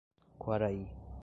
[0.45, 0.85] Quaraí